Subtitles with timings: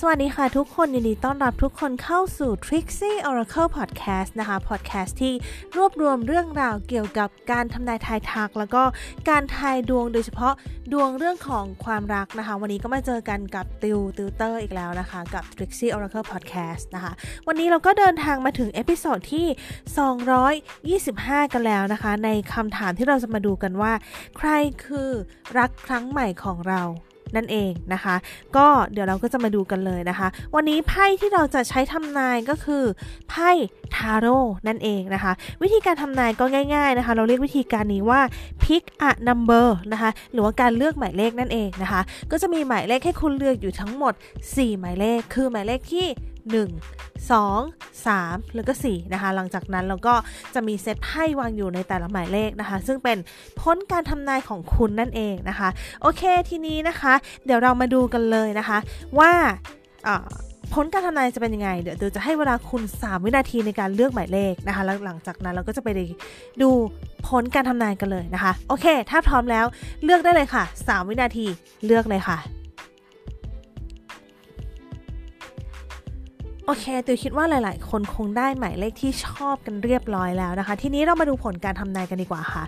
[0.00, 5.34] สวัสดีค่ะทุกคนยินดีต้อนรับทุกคนเข้าสู่ Trixie Oracle Podcast นะคะ podcast ที่
[5.76, 8.82] รวบรวมเรื่องราวเกี่ยวกับการทำนายทายทัก แล้วก็
[9.28, 10.54] การทายดวงโดยเฉพาะ
[10.92, 17.12] ดวงเรื่องของความรักนะคะ วันนี้ก็มาเจอกันกับดิวติวเตอร์อีกแล้วนะคะ กับ Trixie Oracle Podcast นะคะ
[17.46, 19.46] วันนี้เราก็เดินทางมาถึง episode ที่
[21.04, 23.92] 225 กันแล้วนะคะ ในคำถามที่เราจะมาดูกันว่า
[24.36, 24.48] ใคร
[24.84, 25.10] คือ
[25.58, 26.82] รักครั้งใหม่ของเรา
[27.36, 28.14] นั่นเองนะคะ
[28.56, 32.84] ก็เดี๋ยวเราก็จะมาดูกันเลยนะคะ วันนี้ไพ่ที่เราจะใช้ทำนายก็คือ
[33.28, 33.50] ไพ่
[33.96, 34.38] ทาโร่
[34.68, 38.20] นั่นเองนะคะ วิธีการทำนายก็ง่าย ๆนะคะ เราเรียกวิธีการนี้ว่า
[38.62, 42.00] pick a number นะคะ หรือว่าการเลือกหมายเลขนั่นเองนะคะ
[42.30, 44.14] ก็จะมีหมายเลขให้คุณเลือกอยู่ทั้งหมด
[44.46, 46.56] 4 หมายเลข คือหมายเลขที่1 2
[48.06, 50.14] 3 แล้วก็ 4 นะคะ หลังจากนั้นเราก็
[50.54, 53.18] จะมีเซตไพ่วางอยู่ในแต่ละหมายเลขนะคะ ซึ่งเป็น
[53.60, 55.68] พ้นการทำนายของคุณนั่นเองนะคะ
[56.02, 57.12] โอเคทีนี้นะคะ
[57.44, 58.78] เดี๋ยวเรามาดูกันเลยนะคะ
[59.18, 59.32] ว่า
[60.74, 65.88] ผลการทำนายจะเป็นยังไง เดี๋ยวจะให้เวลาคุณ 3 วินาทีในการเลือกหมายเลขนะคะแล้วหลังจากนั้นเราก็จะไป
[66.62, 66.70] ดู
[67.28, 69.64] ผลการทำนายกันเลยนะคะ โอเค ถ้าพร้อมแล้ว
[70.04, 71.46] เลือกได้เลยค่ะ 3 วินาที
[71.86, 72.38] เลือกเลยค่ะ
[76.66, 82.64] โอเคตือคิดว่าหลาย ๆ คนคงได้หมายเลขที่ชอบกันเรียบร้อยแล้วนะคะ ทีนี้เรามาดูผลการทำนายกันดีกว่าค่ะ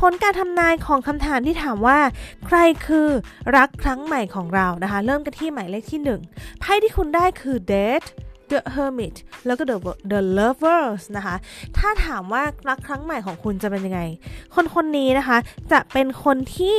[0.00, 1.98] ผลการทำนายของคำถามที่ถามว่า
[2.46, 3.08] ใครคือ
[3.56, 6.00] รักครั้งใหม่ของเรานะคะ เริ่มกันที่หมายเลขที่
[6.32, 8.08] 1ไพ่ที่คุณได้คือ date
[8.50, 9.76] The Hermit แล้วก็ The
[10.12, 11.36] The Lovers นะคะ
[11.76, 14.00] ถ้าถามว่ารักครั้งใหม่ของคุณจะเป็นยังไง
[14.54, 15.38] คนคนนี้นะคะ
[15.72, 16.78] จะเป็นคนที่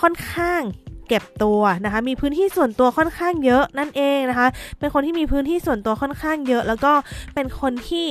[0.00, 0.62] ค่อนข้าง
[1.08, 6.92] เก็บตัวนะคะ มีพื้นที่ส่วนตัวค่อนข้างเยอะนั่นเองนะคะ เป็นคนที่มีพื้นที่ส่วนตัวค่อนข้างเยอะ แล้วก็
[7.34, 8.06] เป็นคนที่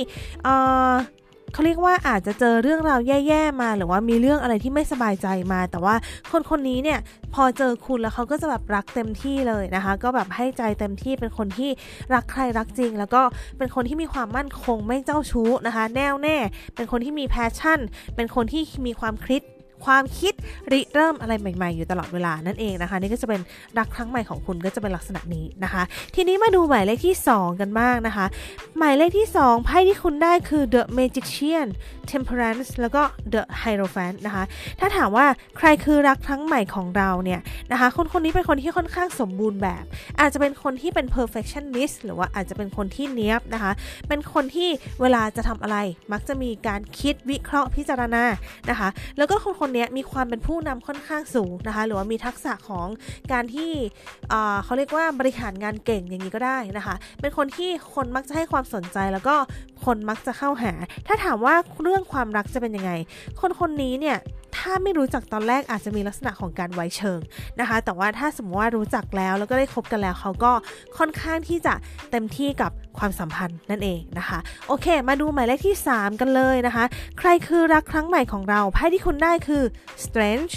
[1.54, 5.94] เขาเรียกว่าอาจจะเจอเรื่องราวแย่ๆมา หรือว่ามีเรื่องอะไรที่ไม่สบายใจมา แต่ว่า
[6.30, 6.98] คนคนนี้เนี่ย
[7.34, 11.70] พอเจอคุณแล้วเขาก็จะแบบรักเต็มที่เลยนะคะ ก็แบบให้ใจเต็มที่เป็นคนที่
[12.14, 13.22] รักใครรักจริง แล้วก็
[13.58, 16.36] เป็นคนที่มีความมั่นคงไม่เจ้าชู้นะคะ แน่วแน่
[16.74, 17.80] เป็นคนที่มีแพชชั่น
[18.16, 19.42] เป็นคนที่มีความคิด
[19.84, 20.34] ความคิด
[20.72, 23.40] ริเริ่มอะไรใหม่ ๆ อยู่ตลอดเวลานั่นเองนะคะ นี่ก็จะเป็น
[23.78, 25.82] รักครั้งใหม่ของคุณก็จะเป็นลักษณะนี้นะคะ
[26.14, 28.26] ทีนี้มาดูหมายเลขที่ 2 กันบ้างนะคะ
[28.78, 31.68] หมายเลขที่ 2 ไพ่ที่คุณได้คือ The Magician
[32.10, 34.44] Temperance แล้วก็ The Hierophant นะคะ
[34.80, 35.26] ถ้าถามว่า
[35.58, 37.40] ใครคือรักครั้งใหม่ของเราเนี่ย
[37.72, 39.84] นะคะ คนคนนี้เป็นคนที่ค่อนข้างสมบูรณ์แบบ
[40.20, 43.72] อาจจะเป็นคนที่เป็น perfectionist หรือว่าอาจจะเป็นคนที่เนี้ยบนะคะ
[44.08, 44.68] เป็นคนที่
[45.00, 45.76] เวลาจะทำอะไร
[46.12, 48.24] มักจะมีการคิดวิเคราะห์พิจารณา
[48.70, 48.88] นะคะ
[49.18, 52.86] แล้วก็คนคนนี้มีความเป็นผู้นำค่อนข้างสูงนะคะ หรือว่ามีทักษะของ
[53.32, 53.72] การที่
[54.64, 59.34] เขาเรียกว่าบริหารงานเก่งอย่างนี้ก็ได้นะคะ เป็นคนที่คนมักจะให้ความสนใจแล้วก็
[59.84, 60.72] คนมักจะเข้าหา
[61.06, 62.92] ถ้าถามว่าเรื่องความรักจะเป็นยังไง
[63.40, 64.18] คนคนนี้เนี่ย
[64.56, 67.20] ถ้าไม่รู้จักตอนแรกอาจจะมีลักษณะของการไว้เชิง
[67.60, 70.52] นะคะ แต่ว่าถ้าสมมติว่ารู้จักแล้วแล้วก็ได้คบกันแล้วเขาก็
[70.98, 71.74] ค่อนข้างที่จะ
[72.10, 76.84] เต็มที่กับความสัมพันธ์นั่นเองนะคะ โอเค มาดูหมายเลขที่ 3 กันเลยนะคะ
[77.18, 79.62] ใครคือรักครั้งใหม่ของเราไพ่ที่คุณได้คือ
[80.04, 80.52] strange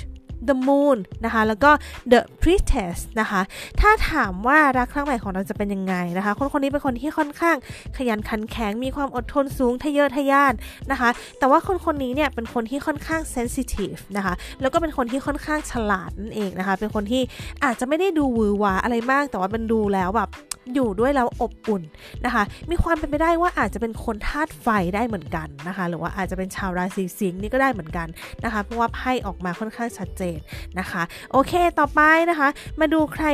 [0.48, 1.72] the moon นะคะ แล้วก็
[2.12, 3.42] the priestess นะคะ
[3.82, 7.56] ถ้าถามว่ารักครั้งใหม่ของเราจะเป็นยังไงนะคะ คนคนนี้เป็นคนที่ค่อนข้าง
[7.98, 10.54] ขยันขันแข็ง มีความอดทนสูงทะเยอทะยาน
[10.92, 11.10] นะคะ
[11.40, 17.22] แต่ว่าคนคนนี้เนี่ยเป็นคนที่ค่อนข้าง sensitive นะคะ แล้วก็เป็นคนที่ค่อนข้างฉลาดนั่นเองนะคะ เป็นคนที่
[17.64, 20.30] อาจจะไม่ได้ดูวือวาอะไรมาก แต่ว่ามันดูแล้วแบบ
[20.74, 21.84] อยู่ด้วยแล้วอบอุ่น
[22.26, 28.08] นะคะ มีความเป็นไปได้ว่าอาจจะเป็นคนธาตุไฟได้เหมือนกันนะคะ หรือว่าอาจจะเป็นชาวราศีสิงห์นี่ก็ได้เหมือนกัน
[28.44, 30.38] นะคะ เพราะว่าไพ่ออกมาค่อนข้างชัดเจน
[30.80, 32.50] นะคะ โอเค ต่อไปนะคะ
[32.80, 33.26] มาดูใคร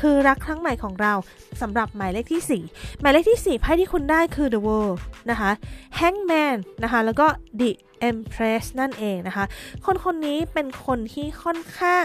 [0.00, 1.12] คือรักครั้งใหม่ของเรา
[1.60, 4.98] สำหรับหมายเลขที่ 4 หมายเลขที่ 4 ไพ่ที่คุณได้คือ The World
[5.30, 5.50] นะคะ
[5.98, 7.26] Hangman นะคะ แล้วก็
[7.60, 7.70] The
[8.10, 9.44] Empress นั่นเองนะคะ
[9.84, 12.04] คนคนนี้เป็นคนที่ค่อนข้าง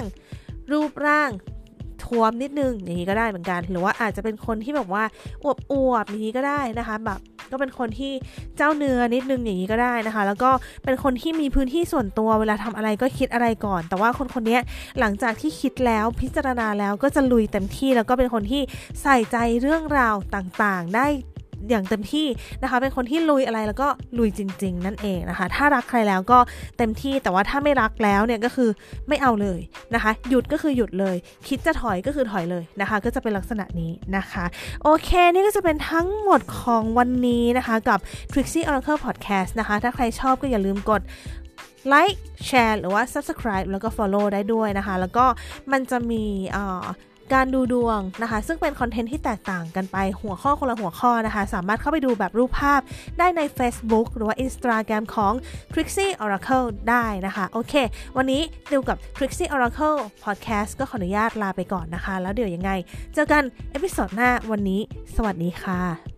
[0.72, 1.30] รูปร่าง
[2.19, 5.03] วมนิดนึงอย่างนี้ก็ได้เหมือนกัน หรือว่าอาจจะเป็นคนที่แบบว่า
[5.44, 7.19] อวบอวบอย่างนี้ก็ได้นะคะแบบ
[7.51, 8.12] ก็เป็นคนที่
[8.57, 10.52] เจ้าเนื้อนิดนึงอย่างนี้ก็ได้นะคะ แล้วก็
[10.84, 14.59] เป็นคนที่มีพื้นที่ส่วนตัวเวลาทำอะไรก็คิดอะไรก่อน แต่ว่าคนคนนี้
[15.00, 18.61] หลังจากที่คิดแล้วพิจารณาแล้วก็จะลุยเต็มที่แล้วก็เป็นคนที่
[19.02, 21.08] ใส่ใจเรื่องราวต่างๆ ได้
[21.70, 22.28] อย่างเต็มที่
[22.64, 23.88] นะคะ เป็นคนที่ลุยอะไรแล้วก็
[24.20, 26.40] ลุยจริง ๆ นั่นเองนะคะ ถ้ารักใครแล้วก็
[26.78, 28.70] เต็มที่แต่ว่าถ้าไม่รักแล้วเนี่ยก็คือ
[29.08, 29.60] ไม่เอาเลย
[29.94, 31.16] นะคะ หยุดก็คือหยุดเลย
[31.48, 34.46] คิดจะถอยก็คือถอยเลยนะคะ ก็จะเป็นลักษณะนี้นะคะ
[34.84, 38.00] โอเค นี่ก็จะเป็นทั้งหมดของวันนี้นะคะกับ
[38.32, 41.02] Trixie Oracle Podcast นะคะ ถ้าใครชอบก็อย่าลืมกด
[41.88, 45.26] ไลค์แชร์หรือว่า subscribe แล้วก็ follow ได้ด้วยนะคะ แล้วก็
[45.72, 46.24] มันจะมี
[46.56, 46.86] อ่า
[47.34, 52.81] การดูดวงนะคะ ซึ่งเป็นคอนเทนต์ที่แตกต่างกันไปหัวข้อคนละหัวข้อนะคะ สามารถเข้าไปดูแบบรูปภาพ
[53.20, 55.34] ได้ใน Facebook หรือว่า Instagram ของ
[55.73, 57.73] Trixie Oracle ได้นะคะ โอเค
[58.17, 58.41] วันนี้
[58.72, 62.72] ดิวกับ Trixie Oracle Podcast ก็ขออนุญาตลาไปก่อนนะคะ แล้วเดี๋ยวยังไง
[63.14, 64.81] เจอกัน episode หน้าวันนี้
[65.16, 66.13] สวัสดีค่ะ